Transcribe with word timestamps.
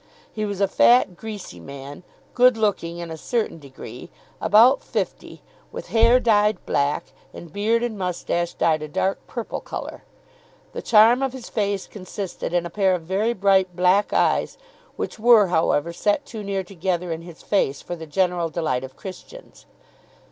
He 0.33 0.45
was 0.45 0.59
a 0.59 0.67
fat, 0.67 1.15
greasy 1.15 1.59
man, 1.59 2.01
good 2.33 2.57
looking 2.57 2.97
in 2.97 3.11
a 3.11 3.17
certain 3.17 3.59
degree, 3.59 4.09
about 4.41 4.81
fifty, 4.81 5.43
with 5.71 5.89
hair 5.89 6.19
dyed 6.19 6.57
black, 6.65 7.13
and 7.35 7.53
beard 7.53 7.83
and 7.83 7.99
moustache 7.99 8.55
dyed 8.55 8.81
a 8.81 8.87
dark 8.87 9.19
purple 9.27 9.59
colour. 9.61 10.01
The 10.73 10.81
charm 10.81 11.21
of 11.21 11.33
his 11.33 11.49
face 11.49 11.85
consisted 11.85 12.51
in 12.51 12.65
a 12.65 12.71
pair 12.71 12.95
of 12.95 13.03
very 13.03 13.33
bright 13.33 13.75
black 13.75 14.11
eyes, 14.11 14.57
which 14.95 15.19
were, 15.19 15.49
however, 15.49 15.93
set 15.93 16.25
too 16.25 16.41
near 16.43 16.63
together 16.63 17.11
in 17.11 17.21
his 17.21 17.43
face 17.43 17.83
for 17.83 17.95
the 17.95 18.07
general 18.07 18.49
delight 18.49 18.83
of 18.83 18.95
Christians. 18.95 19.67